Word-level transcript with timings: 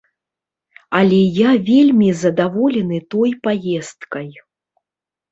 Але 0.99 1.17
я 1.39 1.51
вельмі 1.67 2.07
задаволены 2.21 2.97
той 3.15 3.35
паездкай. 3.43 4.27